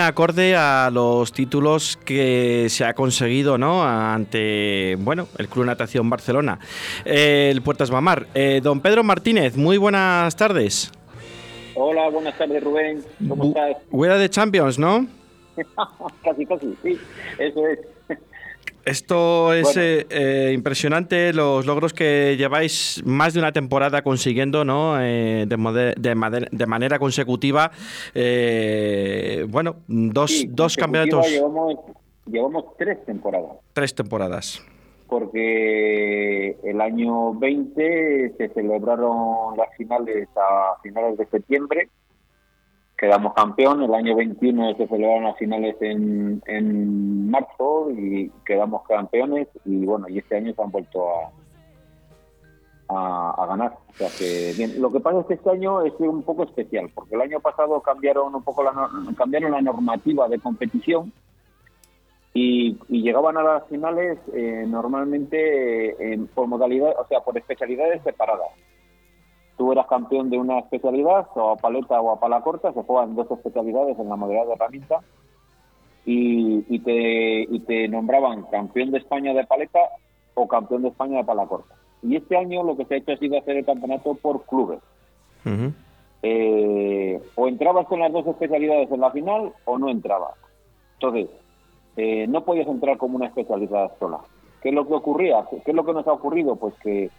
acorde 0.00 0.56
a 0.56 0.90
los 0.92 1.32
títulos 1.32 1.98
que 2.04 2.66
se 2.68 2.84
ha 2.84 2.94
conseguido 2.94 3.58
¿no? 3.58 3.84
ante 3.84 4.96
bueno, 4.98 5.28
el 5.38 5.48
Club 5.48 5.66
Natación 5.66 6.10
Barcelona, 6.10 6.58
el 7.04 7.62
Puertas 7.62 7.90
Mamar. 7.90 8.26
Eh, 8.34 8.60
don 8.62 8.80
Pedro 8.80 9.02
Martínez, 9.04 9.56
muy 9.56 9.76
buenas 9.76 10.34
tardes. 10.36 10.92
Hola, 11.74 12.08
buenas 12.10 12.36
tardes 12.36 12.62
Rubén. 12.62 13.02
¿Cómo 13.28 13.44
estás? 13.44 14.18
De 14.18 14.30
Champions, 14.30 14.78
¿no? 14.78 15.06
casi, 16.24 16.46
casi, 16.46 16.74
sí, 16.82 16.98
eso 17.38 17.66
es. 17.66 17.78
Esto 18.90 19.52
es 19.52 19.76
eh, 19.76 20.04
eh, 20.10 20.50
impresionante, 20.52 21.32
los 21.32 21.64
logros 21.64 21.94
que 21.94 22.34
lleváis 22.36 23.00
más 23.06 23.34
de 23.34 23.38
una 23.38 23.52
temporada 23.52 24.02
consiguiendo, 24.02 24.64
¿no? 24.64 25.00
Eh, 25.00 25.46
de, 25.46 25.94
de, 26.50 26.66
manera 26.66 26.98
consecutiva. 26.98 27.70
bueno, 29.48 29.76
dos, 29.86 30.44
dos 30.48 30.76
campeonatos. 30.76 31.30
Llevamos, 31.30 31.76
llevamos 32.26 32.64
tres 32.76 33.04
temporadas. 33.04 33.52
Tres 33.72 33.94
temporadas. 33.94 34.60
Porque 35.06 36.56
el 36.64 36.80
año 36.80 37.34
20 37.34 38.34
se 38.38 38.48
celebraron 38.48 39.56
las 39.56 39.68
finales 39.76 40.28
a 40.34 40.80
finales 40.82 41.16
de 41.16 41.26
septiembre 41.26 41.88
quedamos 43.00 43.32
campeón. 43.32 43.82
El 43.82 43.94
año 43.94 44.14
21 44.14 44.76
se 44.76 44.86
celebraron 44.86 45.24
las 45.24 45.38
finales 45.38 45.74
en, 45.80 46.42
en 46.46 47.30
marzo 47.30 47.90
y 47.90 48.30
quedamos 48.44 48.86
campeones. 48.86 49.48
Y 49.64 49.86
bueno, 49.86 50.06
y 50.08 50.18
este 50.18 50.36
año 50.36 50.52
se 50.54 50.62
han 50.62 50.70
vuelto 50.70 51.08
a, 52.88 53.32
a, 53.42 53.46
ganar. 53.46 53.78
O 53.88 53.92
sea 53.94 54.08
que 54.18 54.52
bien. 54.54 54.80
Lo 54.80 54.92
que 54.92 55.00
pasa 55.00 55.20
es 55.20 55.26
que 55.26 55.34
este 55.34 55.50
año 55.50 55.82
es 55.82 55.94
un 55.98 56.22
poco 56.22 56.44
especial, 56.44 56.90
porque 56.94 57.14
el 57.14 57.22
año 57.22 57.40
pasado 57.40 57.80
cambiaron 57.80 58.34
un 58.34 58.42
poco 58.42 58.62
la, 58.62 58.72
cambiaron 59.16 59.52
la 59.52 59.62
normativa 59.62 60.28
de 60.28 60.38
competición. 60.38 61.10
Y, 62.34 62.78
llegaban 62.88 63.36
a 63.38 63.42
las 63.42 63.66
finales 63.66 64.18
eh, 64.34 64.64
normalmente 64.68 66.12
en, 66.12 66.28
por 66.28 66.46
modalidad, 66.46 66.94
o 67.00 67.06
sea, 67.08 67.20
por 67.20 67.36
especialidades 67.36 68.02
separadas 68.04 68.50
tú 69.60 69.72
eras 69.72 69.86
campeón 69.88 70.30
de 70.30 70.38
una 70.38 70.60
especialidad, 70.60 71.26
o 71.34 71.50
a 71.50 71.56
paleta 71.56 72.00
o 72.00 72.12
a 72.12 72.18
pala 72.18 72.40
corta, 72.40 72.72
se 72.72 72.82
juegan 72.82 73.14
dos 73.14 73.30
especialidades 73.30 73.98
en 73.98 74.08
la 74.08 74.16
modalidad 74.16 74.46
de 74.46 74.52
herramienta, 74.54 75.00
y, 76.06 76.78
te, 76.78 77.42
y 77.42 77.60
te 77.60 77.86
nombraban 77.86 78.44
campeón 78.44 78.90
de 78.90 78.96
España 78.96 79.34
de 79.34 79.44
paleta 79.44 79.80
o 80.32 80.48
campeón 80.48 80.80
de 80.80 80.88
España 80.88 81.18
de 81.18 81.24
pala 81.24 81.44
corta. 81.44 81.74
Y 82.02 82.16
este 82.16 82.38
año 82.38 82.62
lo 82.62 82.74
que 82.74 82.86
se 82.86 82.94
ha 82.94 82.96
hecho 82.96 83.12
ha 83.12 83.18
sido 83.18 83.38
hacer 83.38 83.58
el 83.58 83.66
campeonato 83.66 84.14
por 84.14 84.46
clubes. 84.46 84.80
Eh, 86.22 87.20
o 87.34 87.46
entrabas 87.46 87.86
con 87.86 88.00
las 88.00 88.12
dos 88.12 88.26
especialidades 88.28 88.90
en 88.90 89.00
la 89.02 89.10
final 89.10 89.52
o 89.66 89.78
no 89.78 89.90
entrabas. 89.90 90.36
Entonces, 90.94 91.28
eh, 91.98 92.26
no 92.28 92.46
podías 92.46 92.66
entrar 92.66 92.96
como 92.96 93.16
una 93.16 93.26
especialidad 93.26 93.92
sola. 93.98 94.20
¿Qué 94.62 94.70
es 94.70 94.74
lo 94.74 94.86
que 94.86 94.94
ocurría? 94.94 95.44
¿Qué 95.50 95.70
es 95.70 95.76
lo 95.76 95.84
que 95.84 95.92
nos 95.92 96.06
ha 96.06 96.12
ocurrido? 96.12 96.56
Pues 96.56 96.72
que 96.82 97.10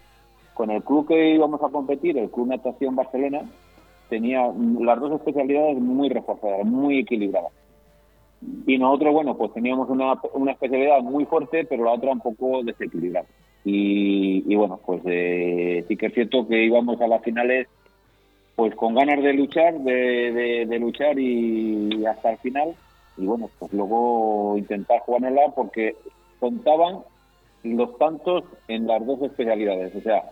con 0.53 0.71
el 0.71 0.83
club 0.83 1.07
que 1.07 1.35
íbamos 1.35 1.61
a 1.63 1.69
competir, 1.69 2.17
el 2.17 2.29
Club 2.29 2.47
Natación 2.47 2.95
Barcelona, 2.95 3.41
tenía 4.09 4.51
las 4.79 4.99
dos 4.99 5.13
especialidades 5.13 5.77
muy 5.79 6.09
reforzadas, 6.09 6.65
muy 6.65 6.99
equilibradas. 6.99 7.51
Y 8.65 8.77
nosotros, 8.77 9.13
bueno, 9.13 9.37
pues 9.37 9.53
teníamos 9.53 9.89
una, 9.89 10.19
una 10.33 10.51
especialidad 10.51 11.01
muy 11.01 11.25
fuerte, 11.25 11.65
pero 11.65 11.85
la 11.85 11.93
otra 11.93 12.11
un 12.11 12.19
poco 12.19 12.63
desequilibrada. 12.63 13.27
Y, 13.63 14.55
bueno, 14.55 14.79
pues 14.85 15.01
eh, 15.05 15.85
sí 15.87 15.95
que 15.95 16.07
es 16.07 16.13
cierto 16.13 16.47
que 16.47 16.65
íbamos 16.65 16.99
a 16.99 17.07
las 17.07 17.21
finales 17.23 17.67
pues 18.55 18.75
con 18.75 18.95
ganas 18.95 19.23
de 19.23 19.33
luchar, 19.33 19.79
de, 19.79 20.65
de, 20.67 20.79
luchar 20.79 21.17
y 21.17 22.05
hasta 22.05 22.31
el 22.31 22.37
final. 22.39 22.75
Y 23.17 23.25
bueno, 23.25 23.49
pues 23.57 23.71
luego 23.71 24.55
intentar 24.57 24.99
jugárnosla 25.01 25.53
porque 25.55 25.95
contaban 26.39 26.99
los 27.63 27.97
tantos 27.97 28.43
en 28.67 28.87
las 28.87 29.05
dos 29.05 29.21
especialidades. 29.21 29.95
O 29.95 30.01
sea, 30.01 30.23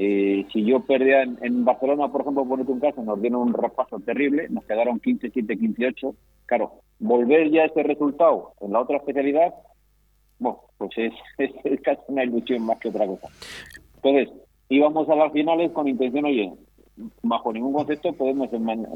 eh, 0.00 0.46
si 0.52 0.64
yo 0.64 0.78
perdía 0.78 1.22
en, 1.22 1.64
Barcelona, 1.64 2.06
por 2.12 2.20
ejemplo, 2.20 2.44
ponerte 2.44 2.70
un 2.70 2.78
caso, 2.78 3.02
nos 3.02 3.20
dieron 3.20 3.40
un 3.40 3.52
repaso 3.52 3.98
terrible, 3.98 4.48
nos 4.48 4.62
quedaron 4.64 5.00
15, 5.00 5.30
7, 5.32 5.58
15, 5.58 5.86
8. 5.88 6.14
Claro, 6.46 6.72
volver 7.00 7.50
ya 7.50 7.62
a 7.62 7.66
ese 7.66 7.82
resultado 7.82 8.52
en 8.60 8.72
la 8.72 8.80
otra 8.80 8.98
especialidad, 8.98 9.52
bueno, 10.38 10.60
pues 10.78 10.92
es, 10.98 11.12
es, 11.64 11.80
casi 11.80 12.00
una 12.06 12.22
ilusión 12.22 12.62
más 12.62 12.78
que 12.78 12.90
otra 12.90 13.08
cosa. 13.08 13.26
Entonces, 13.96 14.28
íbamos 14.68 15.08
a 15.08 15.16
las 15.16 15.32
finales 15.32 15.72
con 15.72 15.88
intención, 15.88 16.26
oye, 16.26 16.52
bajo 17.22 17.52
ningún 17.52 17.72
concepto 17.72 18.12
podemos 18.12 18.48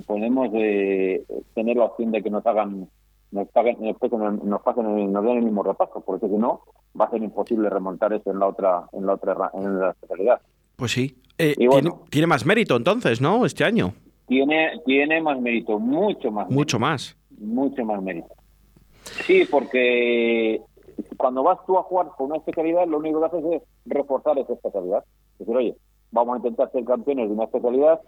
podemos 0.07 0.51
eh, 0.55 1.25
tener 1.55 1.77
la 1.77 1.85
opción 1.87 2.12
de 2.12 2.23
que 2.23 2.31
nos 2.31 2.47
hagan 2.47 2.89
nos, 3.31 3.49
paguen, 3.49 3.77
nos, 3.81 4.45
nos 4.45 4.62
pasen 4.62 5.12
nos 5.12 5.25
den 5.25 5.37
el 5.37 5.45
mismo 5.45 5.62
repaso 5.62 6.01
porque 6.05 6.29
si 6.29 6.35
no 6.35 6.62
va 7.01 7.05
a 7.05 7.11
ser 7.11 7.23
imposible 7.23 7.71
remontar 7.71 8.12
eso 8.12 8.33
en 8.33 8.41
la 8.41 8.49
otra 8.49 8.89
en 8.93 9.07
la 9.07 9.15
otra 9.15 9.53
en 9.55 9.79
la 9.79 9.91
especialidad 9.91 10.41
pues 10.82 10.91
sí. 10.91 11.16
Eh, 11.38 11.54
tiene, 12.10 12.26
más 12.26 12.44
mérito 12.44 12.75
entonces, 12.75 13.20
¿no? 13.20 13.47
Este 13.47 13.62
año. 13.62 13.94
Tiene, 14.26 14.81
tiene 14.84 15.22
más 15.22 15.41
mérito, 15.41 15.78
mucho 15.78 16.32
más. 16.32 16.50
Mucho 16.50 16.81
más. 16.81 17.16
Mucho 17.38 17.84
más 17.84 18.03
mérito. 18.03 18.26
Sí, 19.04 19.44
porque 19.48 20.60
cuando 21.16 21.44
vas 21.44 21.65
tú 21.69 21.78
a 21.78 21.84
jugar 21.84 22.09
con 22.16 22.31
una 22.31 22.38
especialidad, 22.38 22.84
lo 22.88 22.98
único 22.98 23.20
que 23.20 23.26
haces 23.26 23.44
es 23.53 23.62
reforzar 23.87 24.37
esa 24.41 24.54
especialidad. 24.54 25.04
Es 25.34 25.38
decir, 25.38 25.56
oye, 25.56 25.76
vamos 26.10 26.34
a 26.34 26.37
intentar 26.38 26.72
ser 26.72 26.84
campeones 26.84 27.28
de 27.28 27.34
una 27.34 27.44
especialidad 27.44 28.00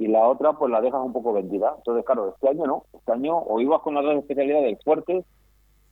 y 0.00 0.08
la 0.08 0.26
otra 0.26 0.54
pues 0.54 0.72
la 0.72 0.80
dejas 0.80 1.02
un 1.04 1.12
poco 1.12 1.32
vendida. 1.32 1.74
Entonces, 1.76 2.04
claro, 2.04 2.34
este 2.34 2.48
año 2.48 2.66
no. 2.66 2.86
Este 2.92 3.12
año 3.12 3.38
o 3.38 3.60
ibas 3.60 3.82
con 3.82 3.94
las 3.94 4.02
dos 4.02 4.16
especialidades 4.16 4.82
fuertes 4.82 5.24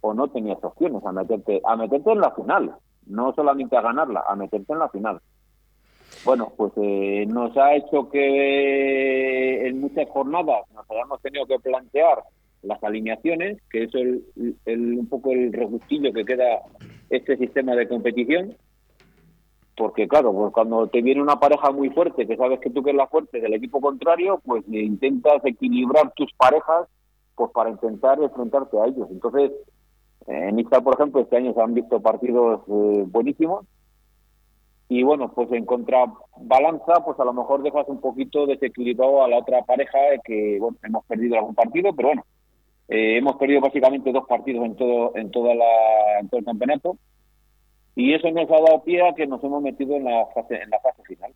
o 0.01 0.13
no 0.15 0.27
tenías 0.27 0.59
opciones 0.65 1.07
a 1.07 1.13
meterte, 1.13 1.61
a 1.65 1.77
meterte 1.77 2.11
en 2.11 2.21
la 2.21 2.33
final. 2.33 2.75
No 3.07 3.33
solamente 3.35 3.77
a 3.77 3.83
ganarla, 3.83 4.25
a 4.27 4.35
meterte 4.35 4.73
en 4.73 4.81
la 4.81 4.89
final 4.89 5.21
bueno, 6.25 6.53
pues 6.57 6.73
eh, 6.77 7.27
nos 7.29 7.57
ha 7.57 7.75
hecho 7.75 8.09
que 8.09 9.67
en 9.67 9.81
muchas 9.81 10.09
jornadas 10.09 10.65
nos 10.75 10.91
hayamos 10.91 11.21
tenido 11.21 11.47
que 11.47 11.59
plantear 11.59 12.23
las 12.63 12.83
alineaciones, 12.83 13.59
que 13.71 13.85
es 13.85 13.95
el, 13.95 14.25
un 14.99 15.07
poco 15.09 15.33
el 15.33 15.53
regustillo 15.53 16.13
que 16.13 16.25
queda 16.25 16.63
este 17.11 17.37
sistema 17.37 17.75
de 17.75 17.89
competición, 17.89 18.57
porque 19.77 20.09
claro, 20.09 20.33
pues 20.33 20.53
cuando 20.53 20.87
te 20.87 21.03
viene 21.03 21.21
una 21.21 21.39
pareja 21.39 21.71
muy 21.71 21.91
fuerte, 21.91 22.27
que 22.27 22.37
sabes 22.37 22.61
que 22.61 22.71
tú 22.71 22.83
que 22.83 22.93
la 22.93 23.07
fuerte 23.07 23.41
del 23.41 23.55
equipo 23.55 23.81
contrario, 23.81 24.41
pues 24.45 24.65
intentas 24.69 25.45
equilibrar 25.45 26.13
tus 26.15 26.33
parejas 26.35 26.89
pues 27.35 27.51
para 27.51 27.71
intentar 27.71 28.23
enfrentarte 28.23 28.79
a 28.79 28.87
ellos. 28.87 29.09
Entonces, 29.11 29.51
en 30.27 30.59
esta, 30.59 30.81
por 30.81 30.95
ejemplo, 30.95 31.21
este 31.21 31.37
año 31.37 31.53
se 31.53 31.61
han 31.61 31.75
visto 31.75 32.01
partidos 32.01 32.61
eh, 32.69 33.05
buenísimos, 33.09 33.67
y 34.89 35.03
bueno, 35.03 35.33
pues 35.33 35.51
en 35.53 35.65
contrabalanza, 35.65 37.05
pues 37.05 37.19
a 37.19 37.25
lo 37.25 37.33
mejor 37.33 37.63
dejas 37.63 37.89
un 37.89 38.01
poquito 38.01 38.47
desequilibrado 38.47 39.25
a 39.25 39.29
la 39.29 39.39
otra 39.39 39.63
pareja 39.63 39.99
que, 40.25 40.59
bueno, 40.61 40.77
hemos 40.83 41.05
perdido 41.07 41.37
algún 41.37 41.55
partido, 41.55 41.95
pero 41.95 42.09
bueno, 42.09 42.25
eh, 42.89 43.17
hemos 43.17 43.37
perdido 43.37 43.61
básicamente 43.61 44.13
dos 44.13 44.27
partidos 44.27 44.65
en 44.67 44.77
todo, 44.77 45.17
en 45.17 45.31
toda 45.31 45.55
la, 45.55 46.21
en 46.21 46.29
todo 46.29 46.41
el 46.41 46.45
campeonato 46.45 46.99
y 47.97 48.13
eso 48.13 48.31
nos 48.31 48.51
ha 48.51 48.61
dado 48.61 48.83
pie 48.83 49.07
a 49.07 49.15
que 49.15 49.27
nos 49.27 49.43
hemos 49.43 49.63
metido 49.63 49.95
en 49.97 50.05
la 50.05 50.27
fase, 50.35 50.61
en 50.63 50.71
la 50.71 50.81
fase 50.81 51.03
final. 51.05 51.33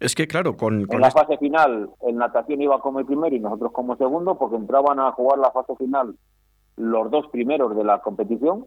Es 0.00 0.14
que 0.14 0.26
claro, 0.26 0.56
con, 0.56 0.86
en 0.90 1.00
la 1.00 1.10
fase 1.10 1.36
final 1.38 1.90
el 2.02 2.16
natación 2.16 2.62
iba 2.62 2.80
como 2.80 3.00
el 3.00 3.06
primero 3.06 3.34
y 3.34 3.40
nosotros 3.40 3.72
como 3.72 3.96
segundo, 3.96 4.38
porque 4.38 4.56
entraban 4.56 4.98
a 5.00 5.12
jugar 5.12 5.38
la 5.38 5.50
fase 5.50 5.74
final 5.76 6.14
los 6.76 7.10
dos 7.10 7.26
primeros 7.28 7.76
de 7.76 7.82
la 7.84 8.00
competición 8.00 8.66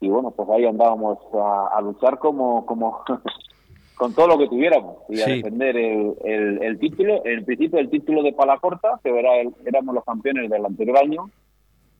y 0.00 0.08
bueno, 0.08 0.30
pues 0.30 0.48
ahí 0.50 0.64
andábamos 0.64 1.18
a, 1.34 1.80
luchar 1.82 2.18
como, 2.18 2.64
como 2.66 3.00
con 3.96 4.14
todo 4.14 4.28
lo 4.28 4.38
que 4.38 4.48
tuviéramos 4.48 4.98
y 5.08 5.20
a 5.20 5.26
defender 5.26 5.76
el, 5.76 6.62
el, 6.62 6.78
título, 6.78 7.24
en 7.24 7.44
principio 7.44 7.78
el 7.78 7.90
título 7.90 8.22
de 8.22 8.32
pala 8.32 8.58
corta, 8.58 9.00
que 9.02 9.10
era 9.10 9.30
éramos 9.66 9.94
los 9.94 10.04
campeones 10.04 10.50
del 10.50 10.64
anterior 10.64 10.98
año, 10.98 11.30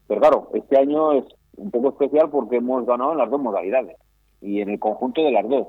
pero 0.06 0.20
claro, 0.20 0.50
este 0.54 0.78
año 0.78 1.12
es 1.12 1.24
un 1.56 1.70
poco 1.70 1.90
especial 1.90 2.30
porque 2.30 2.56
hemos 2.56 2.86
ganado 2.86 3.12
en 3.12 3.18
las 3.18 3.30
dos 3.30 3.40
modalidades 3.40 3.96
y 4.40 4.60
en 4.60 4.70
el 4.70 4.78
conjunto 4.78 5.22
de 5.22 5.32
las 5.32 5.48
dos. 5.48 5.66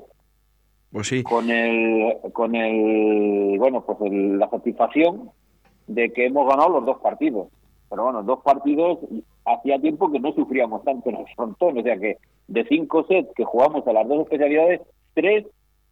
Pues 0.92 1.08
sí. 1.08 1.22
Con 1.22 1.50
el, 1.50 2.16
con 2.32 2.54
el, 2.54 3.58
bueno, 3.58 3.84
pues 3.84 4.12
la 4.12 4.48
satisfacción 4.48 5.30
de 5.86 6.12
que 6.12 6.26
hemos 6.26 6.48
ganado 6.48 6.70
los 6.70 6.86
dos 6.86 6.98
partidos. 6.98 7.48
Pero 7.90 8.04
bueno, 8.04 8.22
dos 8.22 8.40
partidos 8.42 8.98
hacía 9.44 9.78
tiempo 9.78 10.10
que 10.10 10.20
no 10.20 10.32
sufríamos 10.32 10.82
tanto 10.84 11.10
en 11.10 11.16
el 11.16 11.26
frontón, 11.34 11.78
o 11.78 11.82
sea 11.82 11.98
que 11.98 12.18
de 12.46 12.64
cinco 12.64 13.04
sets 13.04 13.28
que 13.34 13.44
jugamos 13.44 13.86
a 13.86 13.92
las 13.92 14.08
dos 14.08 14.22
especialidades, 14.22 14.80
tres 15.14 15.44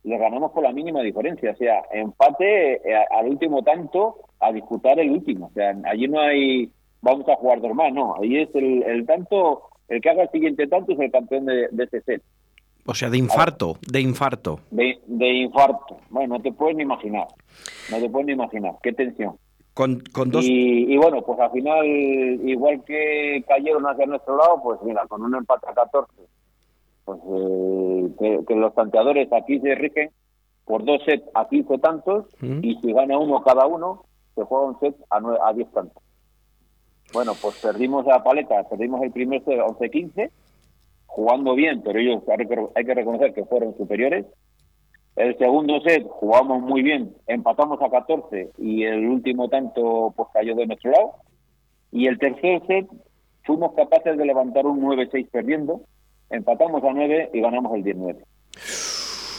le 0.05 0.17
ganamos 0.17 0.53
por 0.53 0.63
la 0.63 0.73
mínima 0.73 1.03
diferencia. 1.03 1.51
O 1.51 1.57
sea, 1.57 1.83
empate 1.93 2.77
eh, 2.77 3.05
al 3.11 3.27
último 3.27 3.63
tanto 3.63 4.17
a 4.41 4.53
disputar 4.53 4.99
el 4.99 5.11
último. 5.11 5.47
O 5.47 5.53
sea, 5.53 5.77
allí 5.85 6.09
no 6.09 6.21
hay 6.21 6.71
vamos 7.01 7.29
a 7.29 7.37
jugar 7.37 7.61
dos 7.61 7.75
más, 7.75 7.93
no. 7.93 8.15
Ahí 8.21 8.39
es 8.39 8.49
el, 8.55 8.83
el 8.83 9.07
tanto, 9.07 9.63
el 9.89 10.01
que 10.01 10.11
haga 10.11 10.23
el 10.23 10.31
siguiente 10.31 10.67
tanto 10.67 10.93
es 10.93 11.01
el 11.01 11.11
campeón 11.11 11.47
de, 11.47 11.69
de 11.71 11.85
ese 11.85 12.01
set. 12.03 12.23
O 12.87 12.95
sea, 12.95 13.11
de 13.11 13.19
infarto, 13.19 13.77
de 13.87 14.01
infarto. 14.01 14.61
De, 14.71 14.99
de 15.07 15.29
infarto. 15.29 15.99
Bueno, 16.09 16.37
no 16.37 16.43
te 16.43 16.53
puedes 16.53 16.77
ni 16.77 16.85
imaginar. 16.85 17.27
No 17.91 17.99
te 17.99 18.09
puedes 18.09 18.27
ni 18.27 18.33
imaginar. 18.33 18.77
Qué 18.83 18.93
tensión. 18.93 19.37
Con, 19.79 20.01
con 20.13 20.29
dos... 20.33 20.45
Y, 20.45 20.93
y, 20.93 20.97
bueno, 20.97 21.23
pues 21.23 21.39
al 21.39 21.53
final, 21.53 21.87
igual 21.87 22.83
que 22.85 23.45
cayeron 23.47 23.87
hacia 23.87 24.07
nuestro 24.07 24.37
lado, 24.37 24.61
pues 24.61 24.81
mira, 24.83 25.07
con 25.07 25.23
un 25.23 25.37
empate 25.37 25.69
a 25.69 25.73
14, 25.73 26.13
pues 27.05 27.21
eh, 27.25 28.09
que, 28.19 28.45
que, 28.45 28.57
los 28.57 28.75
tanteadores 28.75 29.33
aquí 29.33 29.61
se 29.61 29.77
rigen 29.77 30.11
por 30.65 30.85
dos 30.85 31.01
sets 31.05 31.23
a 31.33 31.49
15 31.49 31.79
tantos 31.79 32.27
¿Mm? 32.41 32.59
y 32.61 32.75
si 32.81 32.93
gana 32.93 33.21
uno 33.21 33.41
cada 33.45 33.69
uno, 33.69 34.03
se 34.35 34.43
juega 34.43 34.65
un 34.65 34.81
set 34.81 34.97
a, 35.11 35.21
9, 35.21 35.39
a 35.41 35.53
10 35.53 35.71
tantos. 35.71 36.03
Bueno, 37.13 37.35
pues 37.41 37.61
perdimos 37.63 38.05
la 38.05 38.25
paleta, 38.25 38.65
perdimos 38.69 39.01
el 39.03 39.13
primer 39.13 39.45
set 39.45 39.61
11-15, 39.61 40.29
jugando 41.07 41.55
bien, 41.55 41.83
pero 41.85 42.01
ellos 42.01 42.25
hay 42.29 42.85
que 42.85 42.95
reconocer 42.95 43.33
que 43.33 43.45
fueron 43.45 43.77
superiores. 43.77 44.27
El 45.19 45.37
segundo 45.37 45.81
set 45.81 46.07
jugamos 46.09 46.63
muy 46.63 46.81
bien, 46.81 47.13
empatamos 47.27 47.83
a 47.83 47.91
14 47.91 48.53
y 48.57 48.85
el 48.85 49.05
último 49.09 49.49
tanto 49.49 50.15
pues 50.17 50.29
cayó 50.33 50.55
de 50.55 50.69
nuestro 50.69 50.93
lado. 50.93 51.15
Y 51.91 52.07
el 52.07 52.21
tercer 52.21 52.63
set 52.69 52.87
fuimos 53.43 53.73
capaces 53.75 54.17
de 54.17 54.25
levantar 54.25 54.65
un 54.65 54.81
9-6 54.81 55.29
perdiendo, 55.29 55.81
empatamos 56.31 56.85
a 56.85 56.93
9 56.93 57.31
y 57.35 57.41
ganamos 57.41 57.75
el 57.75 57.83
19. 57.83 58.23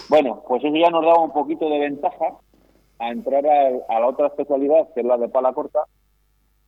Bueno, 0.10 0.44
pues 0.50 0.62
eso 0.66 0.76
ya 0.76 0.90
nos 0.90 1.06
daba 1.06 1.24
un 1.24 1.32
poquito 1.32 1.70
de 1.70 1.80
ventaja 1.80 2.26
a 3.00 3.12
entrar 3.12 3.48
a, 3.48 4.00
la 4.02 4.08
otra 4.08 4.28
especialidad, 4.28 4.90
que 4.94 5.00
es 5.00 5.06
la 5.06 5.18
de 5.18 5.30
pala 5.30 5.54
corta, 5.54 5.80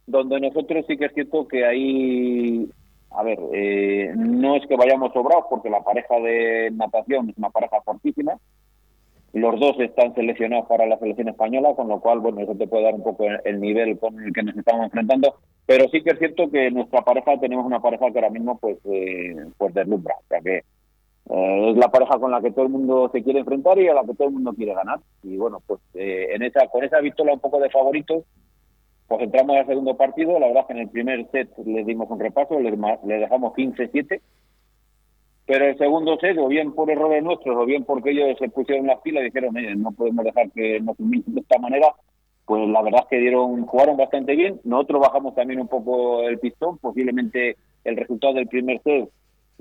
donde 0.07 0.39
nosotros 0.39 0.85
sí 0.87 0.95
que 0.95 1.07
es 1.07 1.13
cierto 1.13 1.49
que 1.49 1.65
ahí, 1.65 2.69
a 3.09 3.23
ver, 3.23 3.39
eh, 3.51 4.13
no 4.15 4.55
es 4.55 4.65
que 4.67 4.77
vayamos 4.77 5.11
sobrados 5.11 5.47
porque 5.49 5.69
la 5.69 5.83
pareja 5.83 6.15
de 6.15 6.71
natación 6.71 7.29
es 7.29 7.37
una 7.37 7.49
pareja 7.49 7.81
fortísima, 7.81 8.37
los 9.33 9.59
dos 9.59 9.79
están 9.79 10.13
seleccionados 10.13 10.67
para 10.67 10.85
la 10.85 10.97
selección 10.97 11.29
española, 11.29 11.73
con 11.75 11.87
lo 11.87 11.99
cual, 11.99 12.19
bueno, 12.19 12.41
eso 12.41 12.55
te 12.55 12.67
puede 12.67 12.83
dar 12.83 12.95
un 12.95 13.03
poco 13.03 13.25
el 13.43 13.61
nivel 13.61 13.97
con 13.97 14.21
el 14.21 14.33
que 14.33 14.43
nos 14.43 14.57
estamos 14.57 14.85
enfrentando, 14.85 15.35
pero 15.65 15.87
sí 15.89 16.03
que 16.03 16.11
es 16.11 16.19
cierto 16.19 16.49
que 16.51 16.69
nuestra 16.71 17.01
pareja, 17.01 17.39
tenemos 17.39 17.65
una 17.65 17.79
pareja 17.79 18.11
que 18.11 18.17
ahora 18.17 18.29
mismo 18.29 18.57
pues, 18.57 18.77
eh, 18.85 19.35
pues 19.57 19.73
deslumbra, 19.73 20.15
o 20.19 20.27
sea 20.27 20.41
que 20.41 20.63
eh, 21.29 21.69
es 21.71 21.77
la 21.77 21.89
pareja 21.89 22.19
con 22.19 22.31
la 22.31 22.41
que 22.41 22.51
todo 22.51 22.65
el 22.65 22.71
mundo 22.71 23.09
se 23.13 23.23
quiere 23.23 23.39
enfrentar 23.39 23.79
y 23.79 23.87
a 23.87 23.93
la 23.93 24.03
que 24.03 24.13
todo 24.15 24.27
el 24.27 24.33
mundo 24.33 24.53
quiere 24.53 24.73
ganar. 24.73 24.99
Y 25.23 25.37
bueno, 25.37 25.61
pues 25.65 25.79
eh, 25.93 26.29
en 26.33 26.41
esa 26.43 26.67
con 26.67 26.83
esa 26.83 26.99
victoria 26.99 27.33
un 27.33 27.39
poco 27.39 27.59
de 27.59 27.69
favoritos, 27.69 28.25
pues 29.07 29.21
entramos 29.21 29.55
al 29.55 29.67
segundo 29.67 29.95
partido. 29.95 30.37
La 30.39 30.47
verdad 30.47 30.67
que 30.67 30.73
en 30.73 30.79
el 30.79 30.89
primer 30.89 31.25
set 31.31 31.49
les 31.65 31.85
dimos 31.85 32.09
un 32.09 32.19
repaso, 32.19 32.59
les, 32.59 32.73
les 33.05 33.19
dejamos 33.21 33.53
15-7. 33.53 34.19
Pero 35.45 35.65
el 35.65 35.77
segundo 35.77 36.17
set, 36.19 36.37
o 36.37 36.47
bien 36.47 36.73
por 36.73 36.89
errores 36.89 37.23
nuestros, 37.23 37.57
o 37.57 37.65
bien 37.65 37.83
porque 37.83 38.11
ellos 38.11 38.37
se 38.39 38.49
pusieron 38.49 38.87
las 38.87 39.01
pilas 39.01 39.23
y 39.23 39.25
dijeron, 39.25 39.55
no 39.81 39.91
podemos 39.91 40.23
dejar 40.23 40.51
que 40.51 40.79
nos 40.79 40.97
humillen 40.99 41.35
de 41.35 41.41
esta 41.41 41.59
manera, 41.59 41.93
pues 42.45 42.67
la 42.67 42.81
verdad 42.81 43.01
es 43.03 43.07
que 43.09 43.17
dieron, 43.17 43.65
jugaron 43.65 43.97
bastante 43.97 44.35
bien. 44.35 44.59
Nosotros 44.63 45.01
bajamos 45.01 45.35
también 45.35 45.59
un 45.59 45.67
poco 45.67 46.23
el 46.23 46.39
pistón, 46.39 46.77
posiblemente 46.77 47.57
el 47.83 47.97
resultado 47.97 48.35
del 48.35 48.47
primer 48.47 48.81
set 48.83 49.09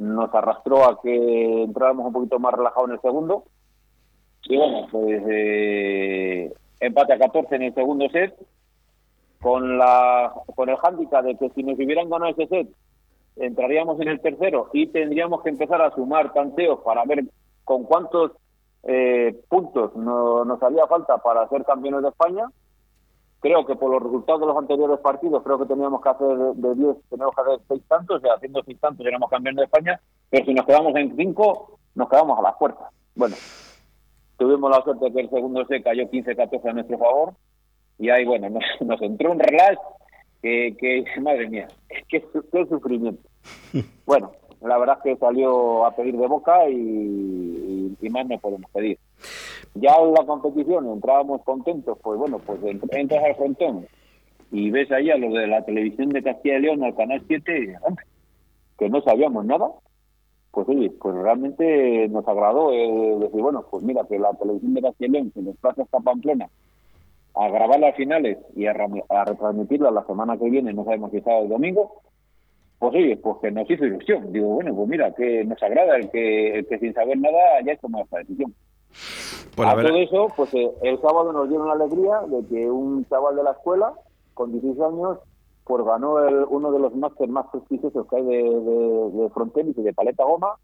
nos 0.01 0.35
arrastró 0.35 0.85
a 0.85 1.01
que 1.01 1.63
entráramos 1.63 2.07
un 2.07 2.13
poquito 2.13 2.39
más 2.39 2.55
relajados 2.55 2.89
en 2.89 2.95
el 2.95 3.01
segundo. 3.03 3.45
Y 4.45 4.57
bueno, 4.57 4.87
pues 4.91 5.23
eh, 5.29 6.53
empate 6.81 7.13
a 7.13 7.19
14 7.19 7.55
en 7.57 7.63
el 7.63 7.75
segundo 7.75 8.09
set, 8.09 8.35
con 9.43 9.77
la 9.77 10.33
con 10.55 10.69
el 10.71 10.77
hándicap 10.77 11.25
de 11.25 11.37
que 11.37 11.51
si 11.51 11.63
nos 11.63 11.79
hubieran 11.79 12.09
ganado 12.09 12.33
ese 12.33 12.47
set, 12.47 12.69
entraríamos 13.37 14.01
en 14.01 14.09
el 14.09 14.21
tercero 14.21 14.69
y 14.73 14.87
tendríamos 14.89 15.43
que 15.43 15.51
empezar 15.51 15.81
a 15.83 15.95
sumar 15.95 16.33
tanteos 16.33 16.81
para 16.81 17.05
ver 17.05 17.25
con 17.65 17.85
cuántos 17.85 18.33
eh, 18.83 19.39
puntos 19.49 19.95
no, 19.97 20.45
nos 20.45 20.63
haría 20.63 20.87
falta 20.87 21.19
para 21.19 21.49
ser 21.49 21.65
campeones 21.65 22.03
de 22.03 22.09
España 22.09 22.47
creo 23.41 23.67
que 23.67 23.75
por 23.75 23.91
los 23.91 24.03
resultados 24.03 24.41
de 24.41 24.47
los 24.47 24.57
anteriores 24.57 24.99
partidos, 25.01 25.43
creo 25.43 25.59
que 25.59 25.67
teníamos 25.67 26.01
que 26.03 26.09
hacer 26.11 26.29
de 26.29 26.75
10, 26.75 26.97
tenemos 27.09 27.35
que 27.35 27.41
hacer 27.41 27.61
6 27.69 27.83
tantos, 27.89 28.17
o 28.19 28.21
sea, 28.21 28.35
haciendo 28.35 28.63
6 28.65 28.79
tantos 28.79 29.07
éramos 29.07 29.31
campeones 29.31 29.57
de 29.57 29.65
España, 29.65 30.01
pero 30.29 30.45
si 30.45 30.55
nos 30.55 30.67
quedamos 30.67 30.95
en 30.97 31.17
5, 31.17 31.79
nos 31.95 32.09
quedamos 32.09 32.39
a 32.39 32.43
las 32.43 32.57
puertas. 32.57 32.89
Bueno, 33.15 33.35
tuvimos 34.37 34.71
la 34.71 34.83
suerte 34.83 35.13
que 35.13 35.21
el 35.21 35.31
segundo 35.31 35.65
se 35.65 35.83
cayó 35.83 36.05
15-14 36.05 36.69
a 36.69 36.73
nuestro 36.75 36.99
favor, 36.99 37.33
y 37.99 38.11
ahí, 38.11 38.25
bueno, 38.25 38.51
nos, 38.51 38.65
nos 38.81 39.03
entró 39.03 39.33
un 39.33 39.39
relax 39.39 39.79
que, 40.43 40.77
que 40.79 41.21
madre 41.21 41.49
mía, 41.49 41.69
qué, 42.09 42.25
sufrimiento. 42.69 43.23
Bueno, 44.07 44.33
la 44.61 44.77
verdad 44.77 44.99
es 44.99 45.03
que 45.05 45.17
salió 45.21 45.87
a 45.87 45.95
pedir 45.95 46.17
de 46.17 46.27
boca 46.27 46.69
y, 46.69 46.75
y, 46.75 47.97
y 48.01 48.11
más 48.11 48.27
no 48.27 48.39
podemos 48.39 48.71
pedir. 48.73 48.99
Ya 49.75 49.95
en 49.97 50.13
la 50.13 50.27
competición 50.27 50.89
entrábamos 50.89 51.43
contentos, 51.45 51.97
pues 52.03 52.19
bueno, 52.19 52.39
pues 52.39 52.59
entras 52.65 53.25
al 53.25 53.37
frontón 53.37 53.87
y 54.51 54.71
ves 54.71 54.91
ahí 54.91 55.11
a 55.11 55.17
los 55.17 55.33
de 55.33 55.47
la 55.47 55.65
televisión 55.65 56.09
de 56.09 56.23
Castilla 56.23 56.59
y 56.59 56.63
León, 56.63 56.83
al 56.83 56.97
canal 56.97 57.23
7, 57.27 57.77
hombre, 57.83 58.05
que 58.79 58.89
no 58.89 59.01
sabíamos 59.03 59.45
nada, 59.45 59.71
pues 60.51 60.69
oye, 60.69 60.91
pues 60.91 61.15
realmente 61.15 62.09
nos 62.09 62.27
agradó 62.27 62.73
eh, 62.73 63.17
decir, 63.21 63.41
bueno, 63.41 63.65
pues 63.71 63.85
mira, 63.85 64.05
que 64.09 64.19
la 64.19 64.33
televisión 64.35 64.75
de 64.75 64.83
Castilla 64.83 65.09
y 65.09 65.13
León 65.13 65.33
se 65.35 65.43
desplaza 65.43 65.83
hasta 65.83 66.01
Pamplona 66.01 66.49
a 67.41 67.49
grabar 67.49 67.81
las 67.81 67.97
finales 67.97 68.37
y 68.55 68.67
a, 68.67 68.73
a 69.09 69.25
retransmitirlas 69.25 69.95
la 69.95 70.05
semana 70.05 70.37
que 70.37 70.51
viene, 70.51 70.75
no 70.75 70.85
sabemos 70.85 71.11
si 71.11 71.23
sábado 71.23 71.47
o 71.47 71.49
domingo, 71.49 72.03
pues 72.79 72.95
oye, 72.95 73.17
pues 73.17 73.39
que 73.41 73.51
nos 73.51 73.71
hizo 73.71 73.87
ilusión. 73.87 74.31
Digo, 74.31 74.49
bueno, 74.49 74.75
pues 74.75 74.89
mira, 74.89 75.15
que 75.15 75.43
nos 75.47 75.63
agrada 75.63 75.97
el 75.97 76.11
que, 76.11 76.59
el 76.59 76.67
que 76.67 76.79
sin 76.79 76.93
saber 76.93 77.19
nada 77.19 77.39
haya 77.59 77.79
tomado 77.79 78.05
esta 78.05 78.19
decisión. 78.19 78.55
Pues 79.57 79.69
a 79.69 79.73
todo 79.75 79.97
eso, 79.97 80.27
pues 80.37 80.53
eh, 80.53 80.71
el 80.83 81.01
sábado 81.01 81.33
nos 81.33 81.49
dieron 81.49 81.69
la 81.69 81.75
alegría 81.75 82.21
de 82.29 82.47
que 82.47 82.71
un 82.71 83.07
chaval 83.07 83.37
de 83.37 83.43
la 83.43 83.53
escuela, 83.53 83.95
con 84.35 84.53
16 84.53 84.79
años, 84.81 85.19
pues 85.65 85.83
ganó 85.83 86.19
el, 86.29 86.45
uno 86.47 86.71
de 86.73 86.79
los 86.79 86.95
másteres 86.95 87.33
más 87.33 87.47
prestigiosos 87.51 88.07
que 88.07 88.17
hay 88.17 88.23
de, 88.23 88.43
de, 88.43 89.11
de 89.13 89.31
frontenis 89.31 89.79
y 89.79 89.83
de 89.83 89.95
paleta 89.95 90.25
goma, 90.25 90.57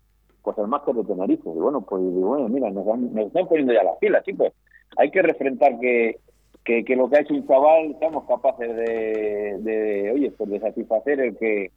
pues 0.42 0.58
el 0.58 0.66
máster 0.66 0.94
de 0.94 1.04
Tenerife. 1.04 1.48
Y 1.48 1.58
bueno, 1.58 1.80
pues 1.80 2.02
digo, 2.02 2.28
bueno, 2.28 2.50
mira, 2.50 2.70
nos, 2.70 2.84
nos 2.84 3.26
están 3.26 3.48
poniendo 3.48 3.72
ya 3.72 3.82
las 3.82 3.96
pilas, 3.96 4.22
chicos. 4.24 4.52
Hay 4.98 5.10
que 5.10 5.22
refrentar 5.22 5.78
que, 5.80 6.20
que, 6.66 6.85
que, 6.85 6.96
lo 6.96 7.08
que 7.08 7.16
ha 7.16 7.20
hecho 7.20 7.32
un 7.32 7.46
chaval, 7.46 7.96
seamos 8.00 8.25
capaces 8.25 8.76
de, 8.76 9.58
de, 9.61 10.11
oye, 10.12 10.32
pues 10.32 10.50
de 10.50 10.61
satisfacer 10.61 11.20
el 11.20 11.37
que 11.37 11.70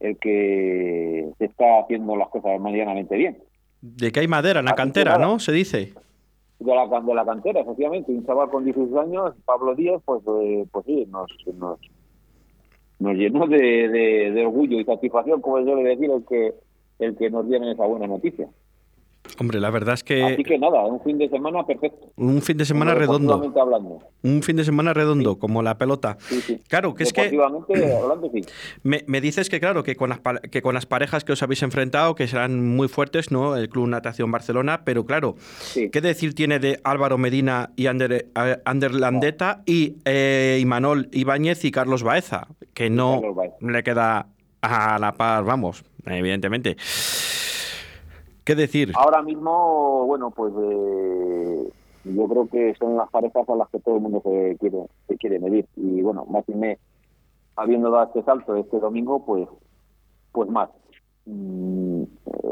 el 0.00 0.16
que 0.18 1.30
se 1.38 1.44
está 1.46 1.80
haciendo 1.80 2.14
las 2.14 2.28
cosas 2.28 2.60
medianamente 2.60 3.16
bien. 3.16 3.38
De 3.80 4.12
que 4.12 4.20
hay 4.20 4.28
madera 4.28 4.60
en 4.60 4.66
la 4.66 4.74
cantera, 4.74 5.18
¿no? 5.18 5.38
Se 5.40 5.50
dice. 5.50 5.92
De 6.60 6.74
la, 6.74 6.86
de 6.86 7.14
la 7.14 7.24
cantera, 7.24 7.60
efectivamente. 7.60 8.12
Un 8.12 8.24
chaval 8.26 8.50
con 8.50 8.64
16 8.64 8.94
años, 8.96 9.34
Pablo 9.44 9.74
Díaz, 9.74 10.00
pues, 10.04 10.22
eh, 10.42 10.66
pues 10.70 10.86
sí, 10.86 11.06
nos, 11.10 11.30
nos, 11.58 11.80
nos 12.98 13.14
llenó 13.16 13.46
de, 13.46 13.88
de, 13.88 14.30
de, 14.30 14.46
orgullo 14.46 14.78
y 14.78 14.84
satisfacción, 14.84 15.40
como 15.40 15.60
yo 15.60 15.74
le 15.74 15.88
decir, 15.88 16.10
el 16.10 16.24
que, 16.26 16.54
el 16.98 17.16
que 17.16 17.30
nos 17.30 17.48
dieron 17.48 17.68
esa 17.68 17.86
buena 17.86 18.06
noticia. 18.06 18.48
Hombre, 19.38 19.60
la 19.60 19.70
verdad 19.70 19.94
es 19.94 20.04
que... 20.04 20.22
Así 20.24 20.42
que 20.42 20.58
nada, 20.58 20.84
un 20.84 21.00
fin 21.02 21.18
de 21.18 21.28
semana 21.28 21.64
perfecto. 21.66 22.10
Un 22.16 22.42
fin 22.42 22.56
de 22.56 22.64
semana 22.64 22.94
redondo. 22.94 23.34
Hablando. 23.34 23.98
Un 24.22 24.42
fin 24.42 24.56
de 24.56 24.64
semana 24.64 24.94
redondo, 24.94 25.34
sí. 25.34 25.38
como 25.38 25.62
la 25.62 25.78
pelota. 25.78 26.16
Sí, 26.20 26.40
sí. 26.40 26.62
Claro, 26.68 26.94
que 26.94 27.04
es 27.04 27.12
que... 27.12 27.20
hablando, 28.02 28.30
sí. 28.32 28.42
Me, 28.82 29.04
me, 29.06 29.20
dices 29.20 29.48
que, 29.48 29.60
claro, 29.60 29.82
que 29.82 29.96
con, 29.96 30.10
las, 30.10 30.20
que 30.50 30.62
con 30.62 30.74
las 30.74 30.86
parejas 30.86 31.24
que 31.24 31.32
os 31.32 31.42
habéis 31.42 31.62
enfrentado, 31.62 32.14
que 32.14 32.26
serán 32.26 32.76
muy 32.76 32.88
fuertes, 32.88 33.30
¿no? 33.30 33.56
El 33.56 33.68
Club 33.68 33.88
Natación 33.88 34.30
Barcelona, 34.30 34.82
pero 34.84 35.04
claro, 35.04 35.36
¿qué 35.74 36.00
decir 36.00 36.34
tiene 36.34 36.58
de 36.58 36.80
Álvaro 36.84 37.18
Medina 37.18 37.70
y 37.76 37.86
Ander, 37.86 38.28
Ander 38.64 38.94
Landeta 38.94 39.62
y 39.66 39.96
eh, 40.04 40.58
Imanol 40.60 41.08
Ibáñez 41.12 41.64
y 41.64 41.70
Carlos 41.70 42.02
Baeza? 42.02 42.48
Que 42.74 42.90
no 42.90 43.20
le 43.60 43.82
queda 43.82 44.28
a 44.62 44.98
la 44.98 45.12
par, 45.12 45.44
vamos, 45.44 45.84
evidentemente. 46.06 46.76
Ahora 48.96 49.22
mismo, 49.22 50.04
bueno, 50.06 50.30
pues 50.30 50.52
eh, 50.58 51.72
yo 52.04 52.28
creo 52.28 52.48
que 52.48 52.74
son 52.78 52.96
las 52.96 53.10
parejas 53.10 53.48
a 53.48 53.56
las 53.56 53.68
que 53.68 53.80
todo 53.80 53.96
el 53.96 54.02
mundo 54.02 54.22
se 54.24 54.56
quiere, 54.58 54.86
se 55.06 55.16
quiere 55.16 55.38
medir. 55.38 55.66
Y 55.76 56.02
bueno, 56.02 56.24
más 56.26 56.48
y 56.48 56.54
me, 56.54 56.78
habiendo 57.56 57.90
dado 57.90 58.06
este 58.06 58.22
salto 58.22 58.56
este 58.56 58.78
domingo, 58.78 59.24
pues, 59.24 59.48
pues 60.32 60.48
más. 60.48 60.70
Mm, 61.26 62.04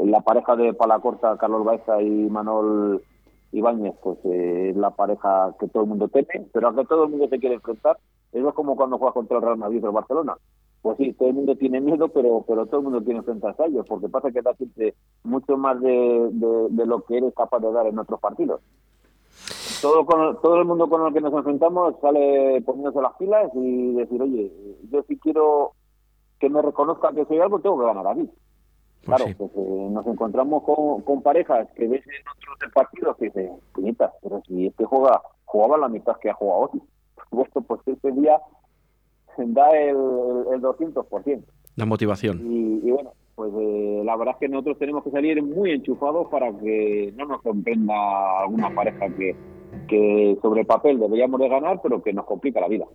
la 0.05 0.21
pareja 0.21 0.55
de 0.55 0.73
Palacorta, 0.73 1.37
Carlos 1.37 1.65
Baeza 1.65 2.01
y 2.01 2.29
Manol 2.29 3.03
Ibáñez, 3.51 3.95
pues 4.03 4.17
eh, 4.25 4.69
es 4.71 4.77
la 4.77 4.91
pareja 4.91 5.55
que 5.59 5.67
todo 5.67 5.83
el 5.83 5.89
mundo 5.89 6.07
teme, 6.09 6.47
pero 6.53 6.67
a 6.67 6.75
que 6.75 6.85
todo 6.85 7.05
el 7.05 7.09
mundo 7.09 7.27
se 7.27 7.39
quiere 7.39 7.55
enfrentar. 7.55 7.97
Eso 8.31 8.49
es 8.49 8.55
como 8.55 8.75
cuando 8.75 8.97
juegas 8.97 9.13
contra 9.13 9.37
el 9.37 9.43
Real 9.43 9.57
Madrid 9.57 9.83
o 9.83 9.87
el 9.87 9.93
Barcelona. 9.93 10.35
Pues 10.81 10.97
sí, 10.97 11.13
todo 11.13 11.29
el 11.29 11.35
mundo 11.35 11.55
tiene 11.55 11.81
miedo, 11.81 12.07
pero 12.09 12.43
pero 12.47 12.65
todo 12.65 12.77
el 12.77 12.83
mundo 12.83 13.01
tiene 13.01 13.21
frente 13.21 13.47
a 13.47 13.65
ellos, 13.65 13.85
porque 13.87 14.09
pasa 14.09 14.31
que 14.31 14.41
da 14.41 14.53
siempre 14.55 14.93
mucho 15.23 15.57
más 15.57 15.79
de, 15.81 16.29
de, 16.31 16.85
lo 16.85 17.01
que 17.03 17.17
eres 17.17 17.33
capaz 17.35 17.59
de 17.59 17.71
dar 17.71 17.87
en 17.87 17.99
otros 17.99 18.19
partidos. 18.19 18.61
Todo, 19.81 20.05
con, 20.05 20.41
todo 20.41 20.55
el 20.59 20.65
mundo 20.65 20.89
con 20.89 21.05
el 21.05 21.13
que 21.13 21.21
nos 21.21 21.33
enfrentamos 21.33 21.95
sale 22.01 22.61
poniéndose 22.65 23.01
las 23.01 23.13
pilas 23.17 23.51
y 23.53 23.93
decir, 23.93 24.21
oye, 24.21 24.51
yo 24.91 25.03
si 25.03 25.17
quiero 25.19 25.73
que 26.39 26.49
me 26.49 26.61
reconozca 26.61 27.13
que 27.13 27.25
soy 27.25 27.39
algo, 27.39 27.59
tengo 27.59 27.79
que 27.79 27.85
ganar 27.85 28.07
aquí. 28.07 28.29
Pues 29.05 29.17
claro, 29.17 29.25
pues, 29.37 29.51
eh, 29.55 29.87
nos 29.91 30.05
encontramos 30.07 30.63
con, 30.63 31.01
con, 31.01 31.21
parejas 31.21 31.67
que 31.75 31.87
ves 31.87 32.03
en 32.07 32.27
otros 32.27 32.73
partidos 32.73 33.15
que 33.17 33.25
dicen, 33.25 33.51
puñitas, 33.73 34.11
pero 34.21 34.41
si 34.47 34.67
este 34.67 34.85
juega, 34.85 35.21
jugaba 35.45 35.77
la 35.77 35.87
mitad 35.87 36.17
que 36.17 36.29
ha 36.29 36.33
jugado 36.33 36.69
hoy. 36.71 36.81
Pues, 37.29 37.49
pues 37.67 37.81
ese 37.85 38.11
día 38.13 38.39
da 39.45 39.69
el, 39.71 39.95
el, 39.95 40.61
200%. 40.61 41.43
La 41.75 41.85
motivación. 41.85 42.41
Y, 42.43 42.89
bueno, 42.89 43.13
pues 43.35 43.51
eh, 43.55 44.01
la 44.03 44.15
verdad 44.15 44.35
es 44.35 44.39
que 44.39 44.49
nosotros 44.49 44.79
tenemos 44.79 45.03
que 45.03 45.11
salir 45.11 45.41
muy 45.43 45.71
enchufados 45.71 46.27
para 46.29 46.51
que 46.57 47.13
no 47.15 47.25
nos 47.25 47.41
comprenda 47.41 48.41
alguna 48.41 48.73
pareja 48.73 49.09
que, 49.09 49.35
que 49.87 50.37
sobre 50.41 50.61
el 50.61 50.67
papel 50.67 50.99
deberíamos 50.99 51.39
de 51.39 51.49
ganar, 51.49 51.79
pero 51.81 52.01
que 52.01 52.13
nos 52.13 52.25
complica 52.25 52.59
la 52.59 52.67
vida. 52.67 52.85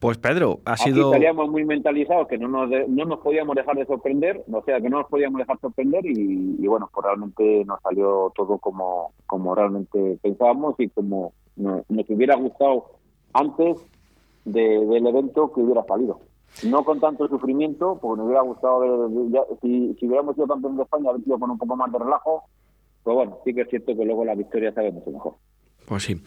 Pues 0.00 0.18
Pedro, 0.18 0.60
ha 0.64 0.76
sido... 0.76 1.06
estaríamos 1.06 1.50
muy 1.50 1.64
mentalizados 1.64 2.28
que 2.28 2.38
no 2.38 2.48
nos, 2.48 2.70
no 2.88 3.04
nos 3.06 3.20
podíamos 3.20 3.56
dejar 3.56 3.76
de 3.76 3.86
sorprender, 3.86 4.44
o 4.52 4.62
sea, 4.62 4.80
que 4.80 4.90
no 4.90 4.98
nos 4.98 5.08
podíamos 5.08 5.38
dejar 5.38 5.58
sorprender 5.60 6.04
y, 6.04 6.66
bueno, 6.66 6.90
pues 6.92 7.06
realmente 7.06 7.64
nos 7.64 7.80
salió 7.80 8.32
todo 8.36 8.58
como, 8.58 9.12
como 9.26 9.54
realmente 9.54 10.18
pensábamos 10.22 10.74
y 10.78 10.88
como 10.90 11.32
nos, 11.56 11.84
hubiera 11.88 12.36
gustado 12.36 12.90
antes 13.32 13.78
del 14.46 15.06
evento 15.06 15.52
que 15.52 15.60
hubiera 15.60 15.84
salido. 15.84 16.20
No 16.64 16.84
con 16.84 17.00
tanto 17.00 17.28
sufrimiento, 17.28 17.98
porque 18.00 18.18
nos 18.18 18.26
hubiera 18.26 18.42
gustado 18.42 18.78
ver, 18.80 19.50
si, 19.60 19.94
si 19.94 20.06
hubiéramos 20.06 20.34
sido 20.36 20.46
campeón 20.46 20.76
de 20.76 20.84
España, 20.84 21.10
haber 21.10 21.22
sido 21.22 21.38
con 21.38 21.50
un 21.50 21.58
poco 21.58 21.76
más 21.76 21.92
de 21.92 21.98
relajo, 21.98 22.44
pues 23.02 23.14
bueno, 23.14 23.38
sí 23.44 23.52
que 23.52 23.62
es 23.62 23.68
cierto 23.68 23.94
que 23.96 24.04
luego 24.04 24.24
la 24.24 24.34
victoria 24.34 24.72
sabe 24.72 24.90
mucho 24.92 25.10
mejor. 25.10 25.34
Pues 25.86 26.02
sí. 26.02 26.20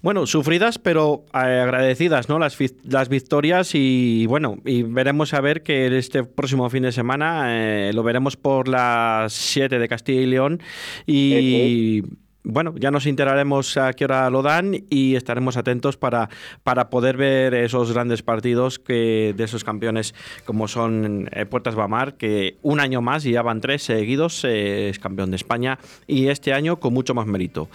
Bueno, 0.00 0.26
sufridas, 0.26 0.78
pero 0.78 1.24
eh, 1.34 1.38
agradecidas, 1.38 2.28
¿no? 2.28 2.38
Las, 2.38 2.58
las 2.84 3.08
victorias 3.08 3.74
y 3.74 4.26
bueno, 4.26 4.56
y 4.64 4.82
veremos 4.82 5.34
a 5.34 5.40
ver 5.40 5.62
que 5.62 5.98
este 5.98 6.24
próximo 6.24 6.68
fin 6.70 6.84
de 6.84 6.92
semana 6.92 7.46
eh, 7.50 7.92
lo 7.92 8.02
veremos 8.02 8.36
por 8.36 8.68
las 8.68 9.32
7 9.34 9.78
de 9.78 9.88
Castilla 9.88 10.20
y 10.22 10.26
León 10.26 10.60
y 11.06 12.02
bueno, 12.44 12.74
ya 12.78 12.90
nos 12.90 13.06
enteraremos 13.06 13.76
a 13.78 13.94
qué 13.94 14.04
hora 14.04 14.28
lo 14.28 14.42
dan 14.42 14.74
y 14.90 15.16
estaremos 15.16 15.56
atentos 15.56 15.96
para, 15.96 16.28
para 16.62 16.90
poder 16.90 17.16
ver 17.16 17.54
esos 17.54 17.92
grandes 17.92 18.22
partidos 18.22 18.78
que, 18.78 19.34
de 19.34 19.44
esos 19.44 19.64
campeones 19.64 20.14
como 20.44 20.68
son 20.68 21.28
eh, 21.32 21.46
Puertas 21.46 21.74
Bamar, 21.74 22.14
que 22.14 22.56
un 22.62 22.80
año 22.80 23.00
más, 23.00 23.24
y 23.24 23.32
ya 23.32 23.42
van 23.42 23.60
tres 23.60 23.82
seguidos, 23.82 24.44
eh, 24.44 24.90
es 24.90 24.98
campeón 24.98 25.30
de 25.30 25.36
España 25.36 25.78
y 26.06 26.28
este 26.28 26.52
año 26.52 26.78
con 26.78 26.92
mucho 26.92 27.14
más 27.14 27.26
mérito. 27.26 27.68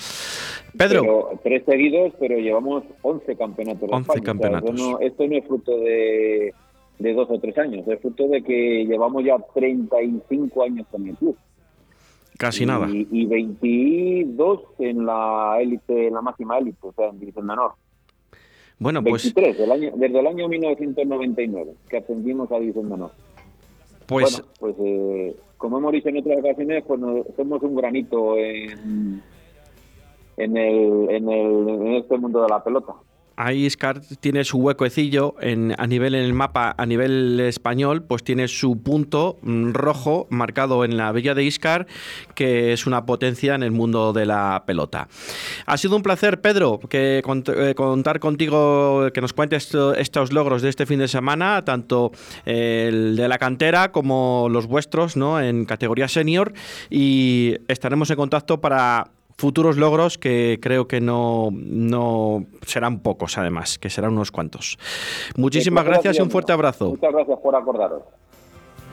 Pedro. 0.77 1.31
tres 1.43 1.63
seguidos, 1.65 2.13
pero 2.19 2.38
llevamos 2.38 2.83
11 3.01 3.35
campeonatos. 3.35 3.89
11 3.91 4.21
campeonatos. 4.21 4.69
esto, 4.69 4.91
no, 4.91 4.99
esto, 4.99 5.27
no, 5.27 5.35
es 5.35 5.45
fruto 5.47 5.79
de, 5.79 6.53
de 6.99 7.13
dos 7.13 7.27
o 7.31 7.39
tres 7.39 7.57
años, 7.57 7.88
es 7.88 7.99
fruto 7.99 8.27
de 8.27 8.43
que 8.43 8.85
llevamos 8.85 9.23
ya 9.25 9.38
35 9.55 10.63
años 10.63 10.85
con 10.91 11.07
el 11.07 11.15
club. 11.15 11.35
Casi 12.39 12.65
nada. 12.65 12.88
Y 12.89 13.25
22 13.25 14.62
en 14.79 15.05
la 15.05 15.58
élite, 15.60 16.08
en 16.08 16.13
la 16.13 16.22
máxima 16.22 16.58
élite, 16.58 16.79
o 16.88 16.93
sea, 16.93 17.10
en 17.10 17.19
división 17.19 17.46
menor. 17.46 17.74
Bueno, 18.79 19.03
pues... 19.03 19.34
23, 19.36 19.69
año, 19.69 19.91
desde 19.98 20.19
el 20.22 20.25
año 20.25 20.48
1999, 20.48 21.74
que 21.89 21.98
ascendimos 21.98 22.50
a 22.53 22.60
división 22.60 22.88
menor. 22.88 23.12
Pues... 24.08 24.41
Bueno, 24.41 24.48
pues 24.58 24.75
eh, 24.79 25.36
como 25.58 25.79
hemos 25.79 25.91
dicho 25.91 26.08
en 26.08 26.19
otras 26.19 26.39
ocasiones, 26.39 26.81
pues 26.88 27.01
somos 27.36 27.62
un 27.62 27.75
granito 27.75 28.38
en, 28.38 29.22
en, 30.38 30.58
el, 30.58 31.10
en, 31.10 31.29
el, 31.29 31.69
en 31.69 31.88
este 31.96 32.17
mundo 32.17 32.41
de 32.41 32.48
la 32.48 32.63
pelota 32.63 32.93
ahí 33.39 33.65
Iscar 33.65 34.01
tiene 34.19 34.43
su 34.43 34.58
huecoecillo 34.58 35.36
a 35.39 35.88
nivel 35.88 36.13
en 36.13 36.25
el 36.25 36.34
mapa, 36.34 36.75
a 36.77 36.86
nivel 36.86 37.39
español, 37.39 38.03
pues 38.03 38.22
tiene 38.22 38.50
su 38.50 38.84
punto 38.84 39.38
mm, 39.41 39.72
rojo 39.72 40.27
marcado 40.29 40.84
en 40.84 40.98
la 40.98 41.12
villa 41.13 41.34
de 41.34 41.46
Iscar, 41.46 41.88
que 42.36 42.74
es 42.74 42.86
una 42.86 43.05
potencia 43.05 43.55
en 43.55 43.63
el 43.63 43.72
mundo 43.72 44.12
de 44.12 44.25
la 44.25 44.63
pelota. 44.67 45.08
Ha 45.65 45.77
sido 45.77 45.96
un 45.96 46.03
placer, 46.03 46.41
Pedro, 46.41 46.79
que 46.89 47.24
eh, 47.24 47.74
contar 47.75 48.19
contigo, 48.19 49.08
que 49.13 49.22
nos 49.22 49.31
cuentes 49.31 49.74
estos 49.98 50.34
logros 50.34 50.62
de 50.62 50.67
este 50.67 50.86
fin 50.86 51.00
de 51.00 51.08
semana, 51.08 51.63
tanto 51.63 52.12
el 52.46 53.15
de 53.15 53.27
la 53.29 53.38
cantera 53.38 53.93
como 53.93 54.48
los 54.51 54.67
vuestros, 54.67 55.15
¿no? 55.15 55.39
En 55.39 55.63
categoría 55.63 56.10
senior 56.10 56.51
y 56.89 57.55
estaremos 57.69 58.10
en 58.10 58.17
contacto 58.17 58.60
para 58.60 59.12
futuros 59.39 59.77
logros 59.77 60.17
que 60.17 60.60
creo 60.62 60.88
que 60.89 61.00
no, 61.00 61.48
no 61.53 62.46
serán 62.65 63.00
pocos, 63.00 63.38
además, 63.38 63.79
que 63.79 63.89
serán 63.89 64.12
unos 64.12 64.31
cuantos. 64.31 64.77
Muchísimas 65.38 65.86
gracias 65.86 66.17
y 66.17 66.22
un 66.22 66.29
fuerte 66.29 66.51
abrazo. 66.51 66.89
Muchas 66.89 67.13
gracias 67.13 67.39
por 67.39 67.55
acordaros. 67.55 68.03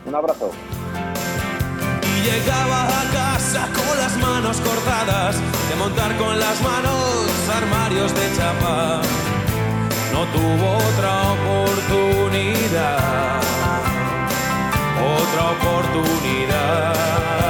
Un 0.06 0.14
abrazo. 0.14 0.52
Y 2.02 2.22
llegaba 2.22 2.86
a 2.86 3.02
casa 3.12 3.68
con 3.74 3.98
las 3.98 4.16
manos 4.18 4.60
cortadas, 4.60 5.36
de 5.68 5.76
montar 5.76 6.16
con 6.16 6.38
las 6.38 6.62
manos 6.62 7.50
armarios 7.52 8.14
de 8.14 8.36
chapa. 8.36 9.02
No 10.12 10.26
tuvo 10.26 10.76
otra 10.76 11.32
oportunidad, 11.32 12.88
otra 15.02 15.42
oportunidad. 15.58 17.45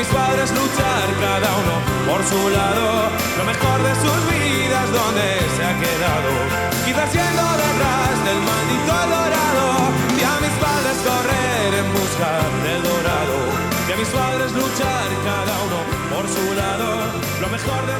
Mis 0.00 0.08
padres 0.08 0.50
luchar 0.52 1.06
cada 1.20 1.50
uno 1.60 1.74
por 2.08 2.20
su 2.24 2.40
lado, 2.48 3.12
lo 3.36 3.44
mejor 3.44 3.78
de 3.84 3.94
sus 4.02 4.20
vidas 4.32 4.86
donde 4.96 5.26
se 5.54 5.62
ha 5.68 5.74
quedado, 5.84 6.30
quizás 6.86 7.08
siendo 7.12 7.44
detrás 7.64 8.12
del 8.24 8.40
maldito 8.50 8.96
dorado, 9.12 9.66
vi 10.16 10.24
a 10.24 10.36
mis 10.40 10.56
padres 10.64 10.96
correr 11.04 11.70
en 11.84 11.88
busca 11.92 12.32
del 12.64 12.80
dorado, 12.82 13.36
vi 13.86 13.92
a 13.92 13.96
mis 14.00 14.08
padres 14.08 14.48
luchar 14.52 15.08
cada 15.28 15.54
uno 15.68 15.78
por 16.12 16.24
su 16.34 16.44
lado, 16.62 16.88
lo 17.42 17.48
mejor 17.56 17.82
de 17.84 17.99